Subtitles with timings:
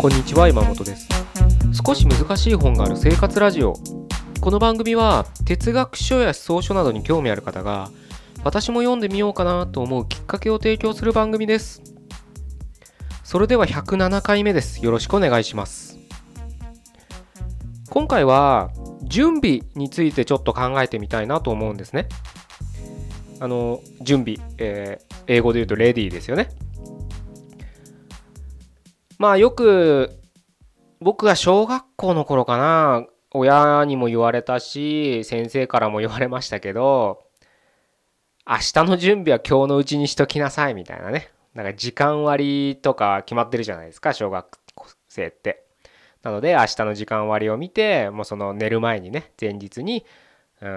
[0.00, 1.08] こんにちは今本です。
[1.86, 3.74] 少し難しい本がある生活ラジオ。
[4.40, 7.90] この番組は哲学書や思想書などに興味ある方が
[8.42, 11.82] 私も読んでみようかなと思うきっかけを提供する番組です。
[13.24, 14.82] それでは107回目です。
[14.82, 15.98] よろしくお願いします。
[17.90, 18.70] 今回は
[19.02, 22.08] 準備についてちょっと考えてみたいなと思うんですね。
[23.38, 26.48] あの準備、えー、英語で言うとレディーですよね。
[29.20, 30.18] まあよく
[30.98, 37.22] 僕が小学校の頃かな親にも言われたし先生からも言われましたけど
[38.48, 41.30] 明日の準備は今日のうちにしときなさいみたいなね。
[41.54, 44.58] なんか時間割とか決まってるじゃないですか小学
[45.10, 45.66] 生って。
[46.22, 50.06] なので明日の時間割を見てもうその寝る前にね前日に、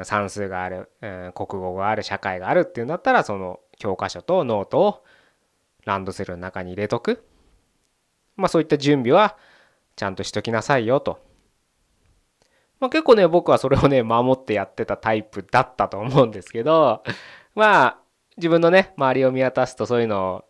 [0.04, 0.90] 算数がある、
[1.34, 5.04] 国語がある社会があるっていうんだったらその教科書とノートを
[5.86, 7.26] ランドセルの中に入れとく。
[8.36, 9.38] まあそういった準備は
[9.96, 11.20] ちゃんとしときなさいよと。
[12.80, 17.04] まあ結構ね、僕はそれをね、 守ってやってたタイプだったと思うんですけど、
[17.56, 17.98] まあ
[18.38, 20.46] 自分のね、周りを見渡すとそういうのを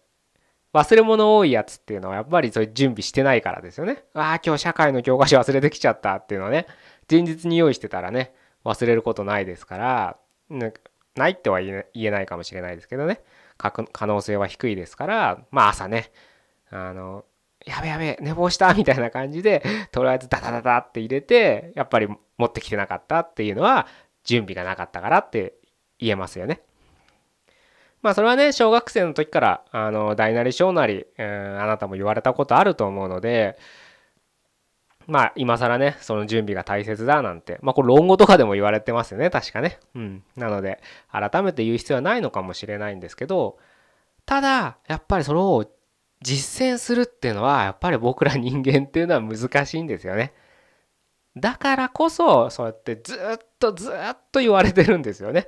[0.74, 4.04] 忘れ物多いやつっていうのはやっぱりそういう準備してないからですよね。
[4.14, 6.66] ああ、今日社会の教科書忘れてきちゃったっていうのをね、
[7.10, 8.34] 前日に用意してたらね、
[8.66, 10.18] 忘れることないですから、
[11.16, 13.22] ないっては言えないかもしれないですけどね、
[13.58, 16.12] 可能性は低いですから、まあ朝ね、
[16.72, 17.26] あの、
[17.66, 23.88] やべやべ、寝坊したみたいな感じで、とりあえずダダダダって入れて、やっぱり持ってきてなかったっていうのは、
[24.24, 25.54] 準備がなかったからって
[26.00, 26.62] 言えますよね。
[28.02, 33.58] まあそれはね、小学生の時から、あの、大なり小なり、うん、あなたも言われたことあると思うので、
[35.08, 39.80] まあ今更ね、その準備が大切だなんて、まあこれ論語とかでも言われてますよね、確かね。
[39.96, 40.24] うん。
[40.36, 40.82] なので、
[41.12, 43.58] 改めて言う必要はないのかもしれないんですけど、
[44.26, 45.66] ただ、やっぱりそれを
[46.24, 50.34] 実践するっていうのはやっぱり僕ら人間っていうのは難しいんですよね。
[51.36, 53.18] だからこそそうやってずっ
[53.60, 55.48] とずっと言われてるんですよね。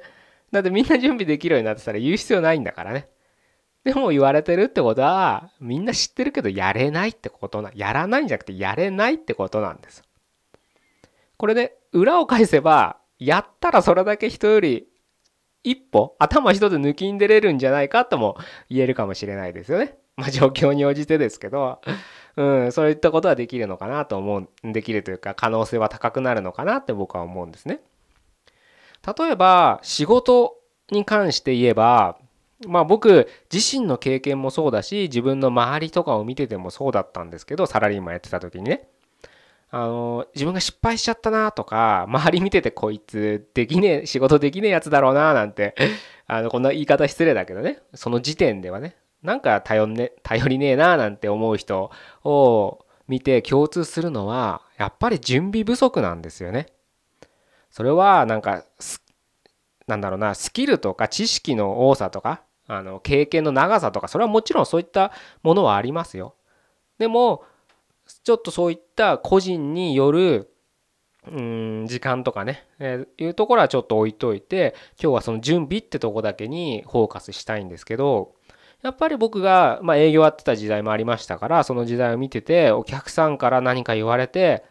[0.52, 3.08] だってみんな準備できるようになってたら言う必要ないんだからね。
[3.84, 10.04] でも言われてるってことはみんな知ってるけどやれないってことなやらないんじゃなくてやれないってことなんです。
[11.38, 14.88] これで裏を返せばやったらそれだけ人より
[15.64, 18.38] 一歩頭一つ抜きんでれるんじゃないかとも
[18.70, 19.98] 言えるかもしれないですよね。
[20.18, 21.82] まあ、状況に応じてですけど、
[22.38, 27.82] うん、そういったことはできるのかなと思う、できるというか可能性は高くなるのかなって僕は思うんですね。
[29.06, 30.58] 例えば仕事
[30.92, 32.18] に関して言えば、
[32.66, 38.88] まあ僕自身の経験もそうだし自分の周りとかを見ててもそうだったんですけどサラリーマンやってた時にね。
[39.72, 45.76] あの自分が失敗しちゃったなとか周り見ててこいつできねえ仕事できねえやつだろうななんて
[46.28, 47.80] あのこんな言い方失礼だけどね。
[47.94, 48.96] その時点ではね。
[49.26, 51.92] なんか頼,、ね、頼りねえななんて思う人
[52.24, 56.68] を見て共通するのはやっぱり準備不足なんですよね。
[57.70, 58.64] それはなんか
[59.88, 65.12] なんだろうなスキルとか知識の多さとかあの経験の長さとかそれはもちろんそういった
[65.44, 66.36] ものはありますよ。
[66.98, 67.44] でも
[68.24, 70.52] ちょっとそういった個人による
[71.28, 78.35] うん時間とかね、えー、いうところはちょっと置いといて今日はその準備ってとこだけにフォーカスしたいんですけど
[78.86, 84.64] やっぱり僕が、まあ、営業やってた時代もありましたからその時代を見ててお客さんから何か言われて、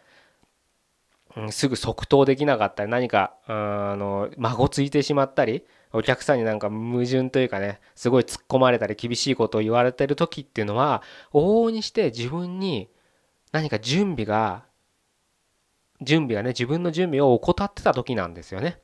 [1.36, 11.02] うん、すぐ即答できなかったり何かあの孫ついてしまったりお客さんになんか矛盾というかねすごい突っ込まれたり厳しいことを言われてる時っていうのは
[11.32, 12.88] 往々にして自分に
[13.50, 14.62] 何か準備が
[16.02, 18.78] 準備がね自分の準備を怠ってた時なんですよね。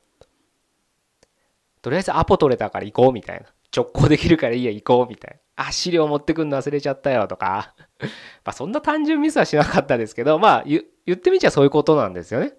[1.81, 3.45] とりあえずアポ取れたから行こうみたいな。
[3.75, 5.65] 直行できるからいいや行こうみたいな。
[5.67, 7.75] あ、資料持ってくんの忘れちゃったよとか
[8.43, 10.83] まあそんな単純ミスはしなかったですけど、まあ言
[11.13, 12.53] ってみちゃそういうことなんですよね。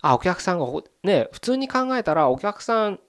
[0.00, 0.66] あ、お客さんが
[1.02, 3.00] ね、普通に考えたらお客さん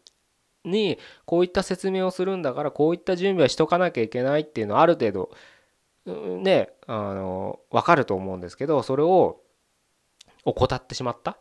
[0.64, 5.30] にこういった説明をするんだからこういった準備はしとかなきゃいけないっていうのはある程度
[6.06, 9.42] ね、あの、わかると思うんですけど、それを
[10.46, 11.38] 怠ってしまった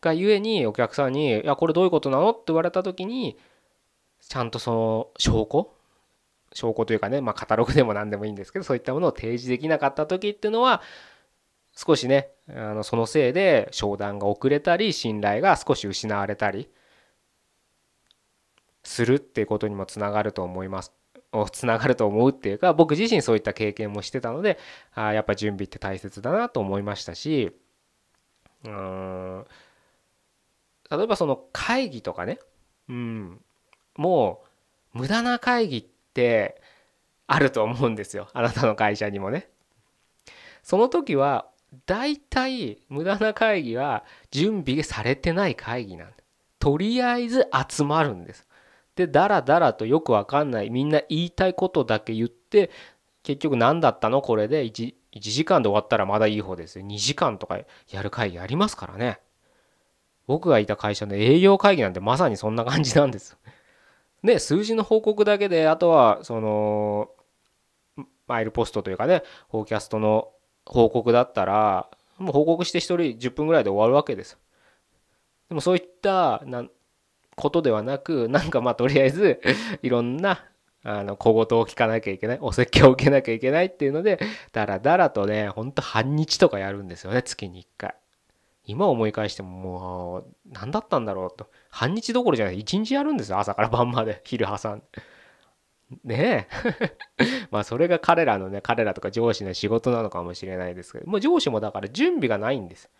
[0.00, 3.38] がゆえにお客さんに「いやこれどういうことなの?」って言われた時に
[4.28, 5.72] ちゃんとその証拠？
[6.52, 10.80] 証拠というかね、まあ、カタログでも何でもいいんですけどそういったものを提示できなかった時っていうのは
[11.76, 16.70] 少しねあのそのせいで商談が遅れたり信頼が少し失われたり
[18.84, 20.92] するっていうことにもつながると思います。
[21.52, 24.58] つながると思うっていうか僕自身そういった経験もしてたので
[24.94, 27.54] あやっぱ準備って大切だなと思いましたし
[28.64, 29.44] うん。
[30.90, 32.38] 例えばその会議とかね
[32.88, 33.40] うん。
[33.96, 34.42] も
[34.94, 35.84] う無駄な会議っ
[36.14, 36.60] て
[37.26, 38.28] あると思うんですよ。
[38.34, 39.48] あなたの会社にもね。
[40.62, 41.48] その時は
[41.86, 46.14] 大体無駄な会議は準備されてない会議なんで
[46.58, 48.46] とりあえず集まるんです。
[48.94, 52.70] でダラダラとよくわかんないみんな言いたいことだけ言って
[53.22, 54.22] 結局何だったの？
[54.22, 56.86] これで 1, 1時間で終わったらまだいい方ですよ。
[56.86, 57.58] 2時間とか
[57.90, 59.20] やる会議ありますからね。
[60.26, 63.36] 僕がいた会社の営業会議なんてまさにそんな感じなんです
[64.26, 67.10] で数字の報告だけであとはその
[68.26, 70.28] マイルポストというかねフォーキャストの
[70.66, 71.88] 報告だったら
[72.18, 72.96] もう報告して1人
[73.28, 74.38] 10分ぐらいで終わるわけです。
[75.48, 76.64] でもそういったな
[77.36, 79.40] ことではなくなんかまあとりあえず
[79.82, 80.44] いろんな
[80.82, 84.18] あの小言を聞かなきゃいけないお説教を受けなきゃいけないっていうので
[84.52, 87.94] だらだらとねほんと半日とかやるんですよね月に1回。
[88.66, 91.48] 今思い返してももう何だったんだろうと。
[91.70, 92.60] 半日どころじゃない。
[92.60, 93.38] 1日やるんですよ。
[93.38, 94.20] 朝から晩まで。
[94.26, 94.82] 昼挟ん
[96.04, 96.48] でね
[97.18, 97.28] え。
[97.50, 101.06] まあそれが彼らのね彼らとか上司の仕事なのかもしれないですけど。
[101.06, 102.90] もう上司もだから準備がないんです。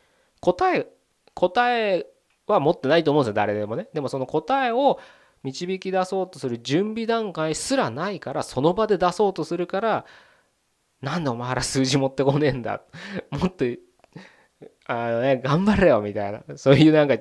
[0.40, 0.86] 答え
[1.34, 2.06] 答え
[2.46, 3.34] は持ってないと思うんですよ。
[3.34, 3.88] 誰でもね。
[3.92, 5.00] でもその答えを
[5.42, 10.06] 導き出そうとする準備段階すらないからその場で出そうとするから
[11.00, 12.82] なんでお前ら数字持ってこねえんだ。
[13.30, 13.64] もっと
[14.86, 16.42] あのね頑張れよみたいな。
[16.56, 17.16] そういうなんか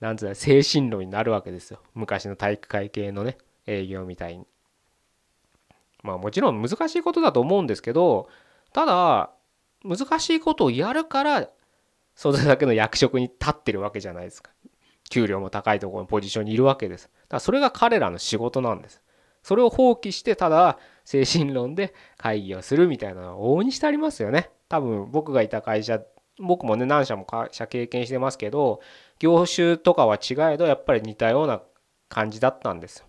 [0.00, 1.80] なんつうの精神論になるわけですよ。
[1.94, 4.46] 昔の体育会系のね営業みたいに。
[6.02, 8.28] まあもちろん難しいことだと思うんですけど
[8.72, 9.30] ただ
[9.82, 11.48] 難しいことをやるから
[12.14, 14.50] それだけの役職に立ってるわけじゃないですか。
[15.10, 17.04] 給料も高いところのポジションにいるわけです。
[17.04, 19.02] だからそれが彼らの仕事なんです。
[19.42, 24.50] それを放棄してただ精神論で会議をするみたいなのは往々にしてありますよね。
[24.68, 26.00] 多分僕がいた会社
[26.38, 28.80] 僕もね何社も会社経験してますけど
[29.18, 31.62] 業種とかは違えどやっぱり似たような
[32.08, 33.04] 感じだったんです。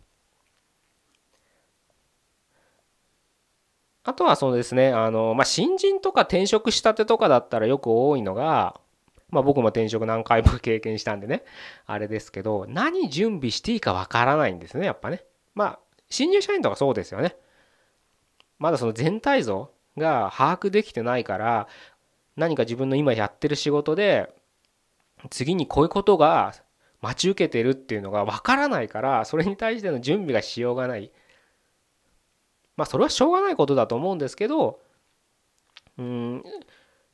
[4.03, 8.79] あとはそうですねあの、まあ、新人とか転職したてとかだったらよく多いのが
[9.29, 11.43] まあ僕も転職何回も経験したんでね
[11.87, 15.23] あれですけど何準備していいかわからないんですねやっぱね。
[15.55, 15.79] まあ
[16.09, 17.35] 新入社員とかそうですよね。
[18.59, 21.67] まだその全体像が把握できてないから
[22.35, 24.33] 何か自分の今やってる仕事で
[25.29, 26.53] 次にこういうことが
[27.01, 31.11] 待ち受けてるっていうのがわからないからそれに対しての準備がしようがない。
[32.77, 34.81] まあそれはしょうがないことだと思うんですけど
[35.97, 36.43] うん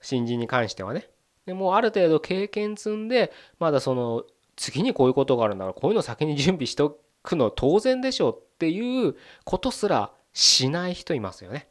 [0.02, 1.10] 新人に関してはね。
[1.46, 4.24] でもある程度経験積んでまだその
[4.56, 11.68] 次にこういうことがあるんだからこういうの先に準備しておくの当然でしょうっていうことすらしない人いますよね。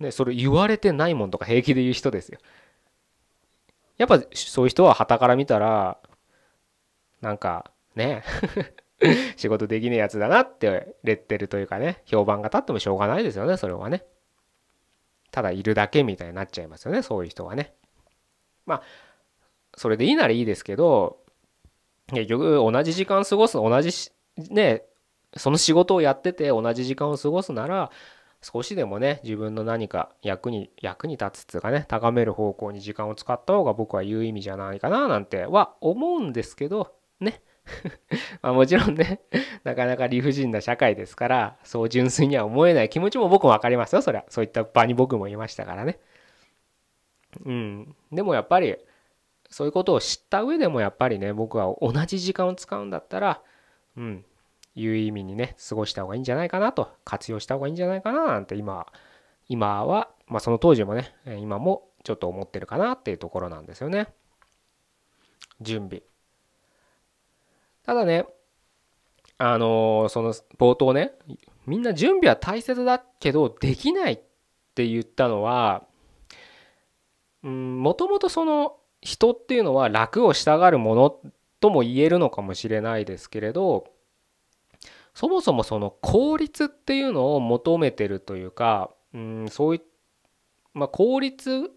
[0.00, 2.38] ね、それ言われてないもんとか平気で言う人ですよ。
[3.96, 5.98] やっぱそういう人は旗から見たら
[7.20, 8.22] なんかね
[9.36, 14.04] 仕事できねえやつだなってレッテルというかね評判が立ってもしょうがないですよねそれはね。
[15.30, 17.74] ただいるだけみたいになっちゃいますよねそういう人はね。
[18.66, 18.82] まあ
[19.76, 21.18] それでいいならいいですけど
[22.06, 23.90] 結局同じ時間過ごす同じ
[24.50, 24.84] ね
[25.36, 27.90] その仕事をやってて同じ時間を過ごすなら
[28.40, 37.42] 少しでもね自分の何か役に役に立つっていうかね高める方向に時間を使った方が僕は言う意味じゃないかななんては思うんですけどね。
[38.40, 39.20] まあもちろんね
[39.64, 44.24] なかなか理不尽な社会ですからそう純粋には思えない気持ちも僕も分かりますよそりゃ。
[44.28, 45.98] そういった場に僕もいましたからね。
[47.44, 47.96] うん。
[48.12, 48.76] でもやっぱり
[49.50, 53.42] そういうことを知った上でもやっぱりね僕は同じ時間を使うんだったら
[53.96, 54.24] うん。
[54.80, 58.86] 有意味にね過ごした方がいいんじゃないかなと活用した方がいいんじゃないかななんて今
[59.48, 64.08] 今はまあその当時もね今もちょっと思ってるかなっていうところなんですよね。
[65.60, 66.02] 準備。
[67.84, 68.26] ただね
[69.38, 71.12] あのその冒頭ね
[71.66, 74.20] みんな準備は大切だけどできないっ
[74.74, 75.84] て言ったのは
[77.42, 81.16] もともとその人っていうのは楽をしたがるもの
[81.60, 83.86] とも言えるのかもしれないですけれど
[85.18, 89.82] そもそもその効率っていうのを求めてるというか、うん、そうい
[90.74, 91.72] まあ、効率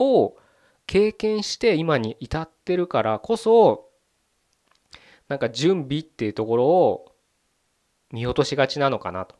[0.00, 0.36] を
[0.84, 3.90] 経験して今に至ってるからこそ
[5.28, 7.12] なんか準備っていうところを
[8.10, 9.36] 見落としがちなのかなと。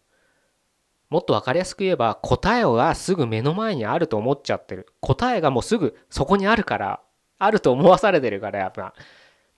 [1.10, 4.86] もっと分かりやすく言えば答えがすぐ目の前にあると思っちゃってる。
[5.00, 7.00] 答えがもうすぐそこにあるから
[7.40, 8.94] あると思わされてるからやっぱ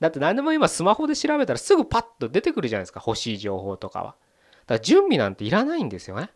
[0.00, 4.04] だって何でも今スマホで調べたらすぐパッと出てくるじゃないですか欲しい情報とかは。
[4.04, 6.30] だから準備なんていらないんですよね。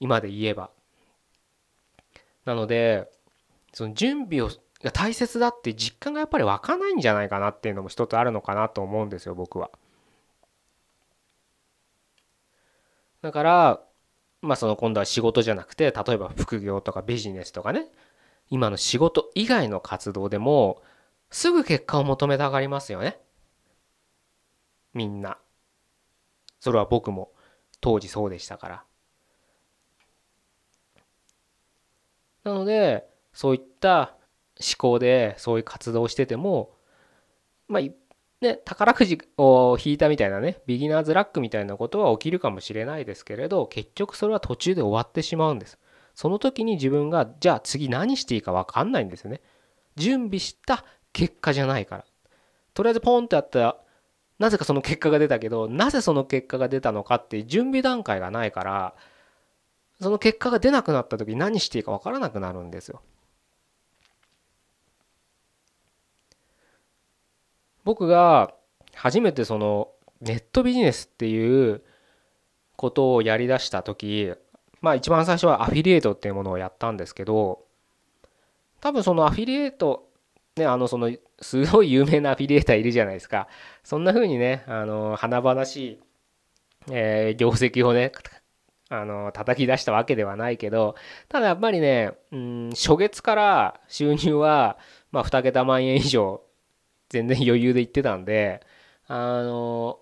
[0.00, 0.70] 今で言えば。
[2.44, 3.10] なので
[3.72, 4.50] その準備を
[4.82, 9.70] が大切だって実感がやっぱり湧かないんじゃないかなっていうのも一つあるのかなと思うんですよ僕は。
[13.22, 13.80] だから
[14.42, 17.86] まあその今度は仕事じゃなくて例えば副業とかビジネスとかね
[18.50, 20.82] 今の仕事以外の活動でも
[21.30, 23.18] すぐ結果を求めたがりますよね
[24.94, 25.38] みんな
[26.60, 27.30] それは僕も
[27.80, 28.84] 当時そうでしたから
[32.44, 34.14] なのでそういった
[34.58, 36.72] 思考でそういう活動をしてても
[37.68, 37.82] まあ
[38.42, 45.78] ね、宝くじを引いたみたいなね、ビギナーズラックみたいなことは起きるかもしれないですけれど、結局それは途中で終わってしまうんです。
[46.14, 49.40] その時に自分が、じゃあ次何していいか分かんないんですよね。
[49.96, 50.84] 準備した
[51.16, 52.04] 結果じゃないから。
[52.74, 53.76] とりあえずポンってやったら、
[54.38, 58.94] なぜかその結果が出たけど、なぜその結果が出たのかって準備段階がないから、
[59.98, 63.00] その結果が出なくなった時何していいか分からなくなるんですよ。
[67.82, 68.52] 僕が
[68.94, 69.88] 初めてその
[70.20, 71.82] ネットビジネスっていう
[72.76, 74.32] ことをやりだした時
[74.82, 77.64] まあ一番最初はアフィリエイトっていうものをやったんですけど
[78.80, 80.05] 多分そのアフィリエイト
[80.56, 81.10] ねあのその
[81.40, 83.48] すごい有名なアフィリエイターいるじゃないですか
[83.84, 85.98] そんな風にねあの華々しい、
[86.90, 88.12] え業績をね
[88.88, 90.94] あの叩き出したわけではないけど
[91.28, 94.78] ただやっぱりねうん初月から収入は
[95.10, 96.42] まあ2桁万円以上
[97.08, 98.60] 全然余裕で言ってたんで
[99.08, 99.98] あの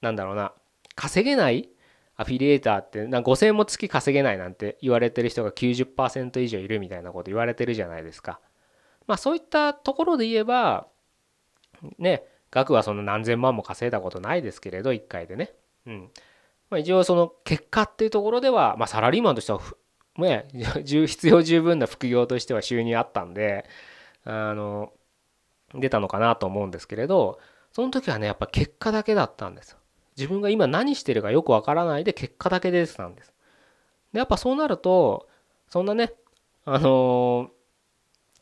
[0.00, 0.52] なんだろうな
[0.94, 1.68] 稼げない
[2.16, 8.40] アフィリエイターってな5000円も月稼げないなんて言われてる人が90%以上いるみたいなこと言われてるじゃないですか。
[9.06, 10.86] まあそういったところで言えば
[11.98, 15.52] ね額はその何千万も稼いだことないですけれど1回でね。
[15.86, 16.10] うん。
[16.70, 19.60] まあ、一応その結果っていうところでは、まあ、サラリーマンとしては
[20.16, 20.48] ね
[20.84, 23.68] 必要十分な副業としては収入あったんで
[24.24, 24.92] あの
[25.74, 27.38] 出たのかなと思うんですけれど
[27.72, 29.78] その時はねやっぱ結果だけだったんですよ。
[30.16, 33.34] 自分が今何してるかよくわからないで結果だけ出てたんです。
[34.12, 35.28] でやっぱそうなると
[35.68, 36.12] そんなね
[36.64, 37.48] あのー、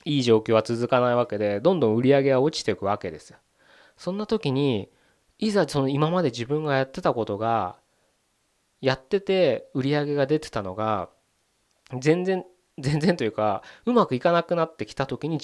[0.05, 3.39] いい状況は続かないわけでどんどん売り上げは落ちていくわけですよ。
[3.97, 4.89] そんな時に
[5.39, 7.77] いざその今まで自分がやってたことが
[8.81, 11.09] やってて売り上げが出てたのが
[11.99, 12.45] 全然
[12.79, 15.39] 全然というかうまくいかなくなってきた時に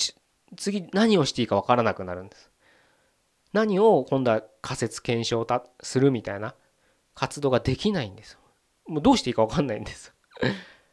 [0.57, 2.51] 次何をしていいか分からなくなるんです。
[3.53, 6.55] 何を今度は仮説検証たするみたいな
[7.15, 8.39] 活動ができないんです
[8.87, 10.13] もうどうしていいか分かんないんです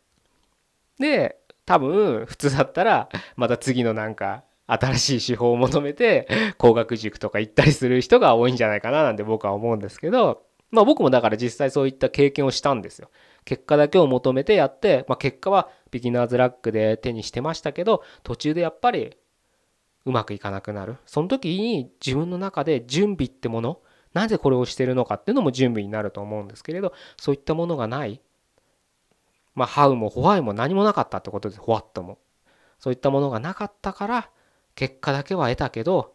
[1.00, 13.10] で多分普通だったらまた次のなんか新しい手法を求めて工学塾とか行ったりする人が多いんじゃないかななんて僕は思うんですけどまあ僕もだから実際そういった経験をしたんですよ。
[13.46, 19.16] 結果だけを求めてやって、まあ、結果はビギナーズラックで手にしてましたけど途中でやっぱり
[20.06, 23.80] うまくいかなくなるその時に自分の中で準備ってもの
[24.14, 28.22] なぜこれをしてるのかっていうのも準備になると思うんですけれどそういったものがない
[29.56, 31.62] まあハウもホワイも何もなかったってことです。
[31.62, 32.20] ホワットも。
[32.80, 34.30] そういったものがなかったから
[34.76, 36.14] 結果だけは得たけど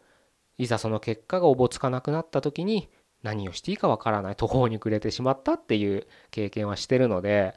[0.57, 2.89] いざその結果がおぼつかなくなった時に
[3.23, 4.35] 何をしていいかわからない。
[4.35, 7.55] 途方に暮れてしまったっていう経験はしてるので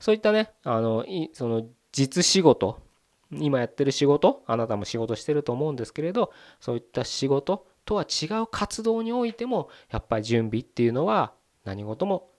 [0.00, 2.80] そういったねあのその実仕事
[3.32, 11.32] 今やってる仕事あなたも仕事してると思うんですけれどそういった仕事とは違う活動においてもやっぱり準備っていうのは
[11.64, 12.30] 何事も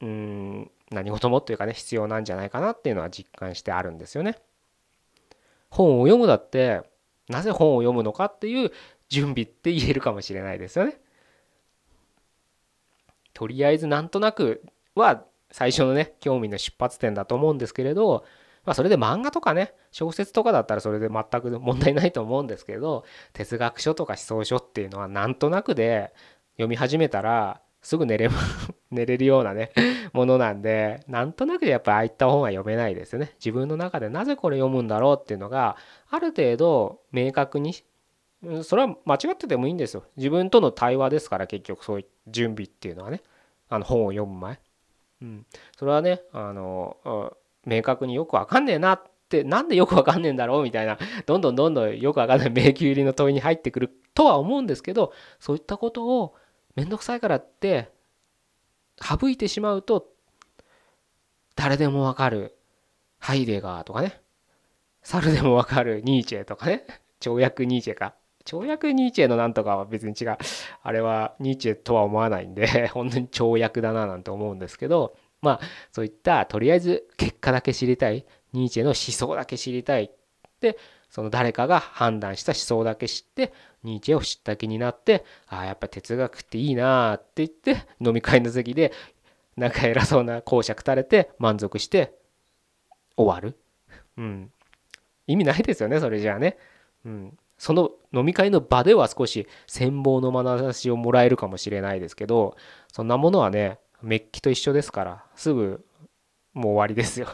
[0.00, 4.36] うん何事もというかね必要なんじゃないかなっていうのは実感してあるんですよね。
[5.70, 6.82] 本を読むだって
[7.28, 8.70] なぜ本を読むのかっていう
[9.08, 11.00] 準備って言えるかもしれないですよね。
[13.34, 14.62] とりあえずなんとなく
[14.94, 18.24] は最初のね興味の出発点だと思うんですけれど
[18.64, 26.14] まあそれで漫画とかね小説とかだったらそれで全く問題ないと思うんですけど哲学書とか思想書っていうのはなんとなくで
[26.54, 28.28] 読み始めたらすぐ寝れ
[28.90, 29.72] 寝れるようなね
[30.12, 33.32] ものなんでなんとなくやっぱああいった本は読めないですよね。
[33.36, 35.76] 自分の中でなぜこれ読むんだろうっていうのが
[36.10, 37.74] ある程度明確に
[38.62, 40.04] それは間違っててもいいんですよ。
[40.16, 43.22] 自分との対話ですから結局そういう準備っていうのはね。
[43.68, 44.60] あの本を読む前。
[45.22, 45.46] うん。
[45.76, 56.34] それはねあの明確によくわかんねえなってなんでよくわかんねえんだろうみたいなどんどんどんどんよくわかんない迷宮入りの問いに入ってくるとは思うんですけどそういったことを
[56.76, 57.90] めんどくさいからって
[59.00, 60.08] 省いてしまうと
[61.54, 62.56] 誰でもわかる
[63.18, 64.20] ハイデガーとかね。
[65.02, 66.84] 猿でもわかるニーチェとかね。
[67.20, 68.14] 跳躍ニーチェか。
[68.44, 70.36] 跳躍ニーチェのなんとかは別に違う。
[70.82, 75.60] あれはニーチェとは思わないんで 本当に跳躍だななんて思うんですけどまあ
[75.92, 78.24] そういったとりあえず結果だけ知りたい。
[78.52, 80.10] ニーチェの思想だけ知りたい。
[80.60, 80.78] で
[81.16, 83.54] その誰かが判断した思想だけ知って
[83.84, 88.92] ニーチェを知った気になってああやっぱ哲学っていいなって言って飲み会の席で
[89.56, 92.12] なんか偉そうな講釈垂れて満足して
[93.16, 93.58] 終わる。
[94.18, 94.50] うん。
[95.26, 96.58] 意味ないですよね、それじゃあね。
[97.06, 97.38] うん。
[97.56, 102.58] その飲み会の場では少し羨望の眼差しをもらえるかもしれないですけど、
[102.92, 105.82] そんなものはね、メッキと一緒ですから、すぐ
[106.52, 107.28] もう終わりですよ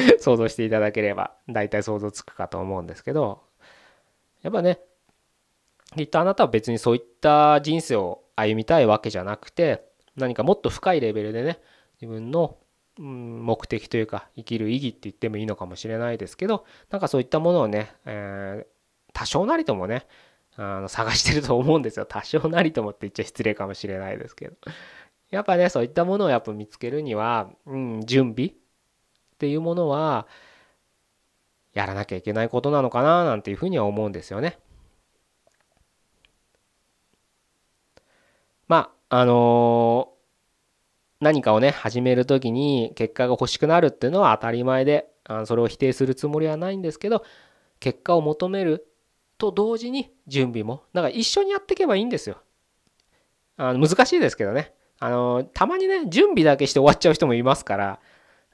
[0.20, 3.42] 想像していただければ、大体想像つくかと思うんですけど、
[4.42, 4.80] やっぱね、
[5.96, 9.84] きっとあなたは別にそういった人生を歩みたいわけじゃなくて、
[10.16, 11.60] 何かもっと深いレベルでね、
[12.00, 12.58] 自分の
[12.98, 18.66] 目的というか生きる意義って言ってもいいのかもしれないですけどなんかそういったものをね、えー、
[19.14, 20.06] 多少なりともね
[20.56, 22.04] あの探してると思うんですよ。
[22.04, 24.56] 多少なりともって言っちゃ失礼かもしれないですけど。
[25.30, 28.52] やっぱねそういったものをやっぱ見つけるには、うん、準備
[29.42, 30.28] っていうものは
[31.74, 34.60] やらなきゃいけないことなのかななんていうふうには思うんですよね。
[38.68, 47.24] まああのー、何かをね始める時に結果が欲しくなるっていうのは当たり前であそれを否定するつもりはないんですけど
[47.80, 48.86] 結果を求める
[49.38, 52.36] と同時に準備もだか一緒にやっていけばいいんですよ。
[53.56, 57.98] あの難しいですけどねあのたまにね準備だけして終わっちゃう人もいますから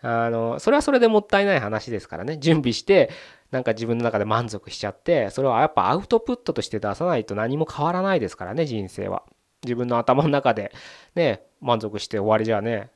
[0.01, 2.39] あのそれはそれでもったいない話ですからね。
[2.39, 3.11] 準備して
[3.51, 9.23] なんか自分の中で満足しちゃってそれはやっぱアウトプットとして出さないと何も変わらないですからね人生は。
[9.65, 10.73] 自分の頭の中で
[11.15, 12.91] ね満足して終わりじゃね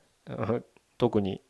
[0.96, 1.42] 特に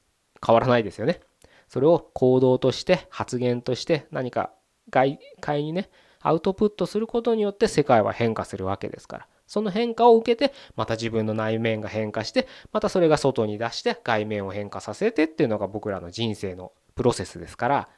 [0.44, 1.21] 変わらないですよね。
[1.68, 4.50] それを行動として発言として何か
[4.90, 5.90] 外界にね
[6.21, 9.26] アウトプットすることによって世界は変化するわけですから。
[9.47, 17.89] その変化を受けてまた自分の内面が変化してまたそれが外に出して外面を変化させてっていうのが僕らの人生のプロセスですから、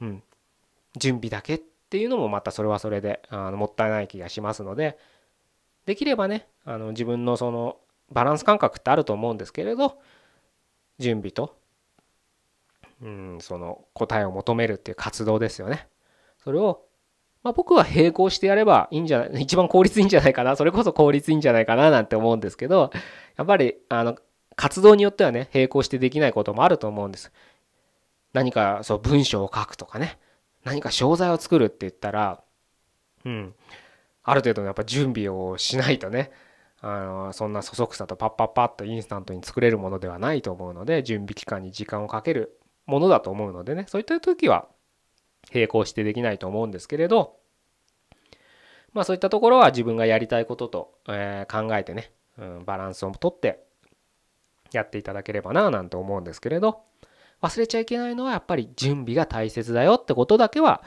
[0.00, 0.22] うん、
[0.96, 4.98] 準備だけっていうのもまたそれはそれであのもったいない気がしますので
[5.86, 7.78] できればねあの自分のその
[8.12, 9.98] バランス感覚ってあると思うんですけれど
[10.98, 11.56] 準備と、
[13.02, 15.88] うん、その答えを求めるっていう活動ですよね。
[16.42, 16.84] それを
[17.42, 22.90] まあ、僕は並行してやればいいんじゃない、 一番効率いいんじゃないかな、それこそ効率いいんじゃないかななんて思うんですけど、
[23.36, 24.16] やっぱり、あの、
[24.56, 27.32] 活動によってはね、並行してできないこともあると思うんです。
[28.32, 30.18] 何か、そう、文章を書くとかね、
[30.64, 32.42] 何か商材を作るって言ったら、
[33.24, 33.54] うん、
[34.22, 36.30] ある程度のやっぱ準備をしないとね、
[36.82, 44.66] あのそんなそそくさとパッパッパッとインスタントに作れるものではないと思うので準備期間に時間をかけるものだと思うのでねそういった時は
[45.52, 47.36] 並行してできないと思うんですけれど
[48.92, 53.62] まあそういったところは自分がやりたいことと、え、考えてね、うん、バランスをとって
[54.72, 56.82] やっていただければななんて思うんですけれど
[57.42, 60.82] 忘れちゃいけないのはやっぱり準備が大切だよってことだけは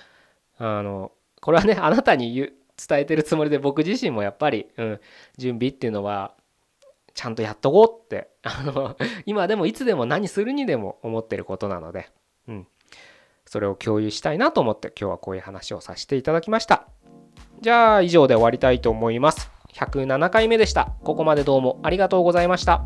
[0.57, 1.11] あの
[1.41, 2.51] これはねあなたに言
[2.87, 4.99] 伝えてるつもりで僕自身もやっぱり、うん、
[5.37, 6.33] 準備っていうのは
[7.13, 12.09] ちゃんとやっとこうってあの今でもいつでも何するにでも思ってることなので、
[12.47, 12.67] うん、
[13.53, 16.87] それを共有したいなと思って今日はこういう話をさせていただきました。
[17.61, 19.51] じゃあ以上で終わりたいと思います。
[19.75, 20.95] 107回目でした。
[21.03, 22.83] ここまでどうもありがとうございました。